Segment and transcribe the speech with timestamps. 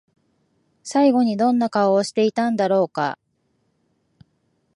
[0.81, 3.19] 最後にどんな顔をしていたんだろうか？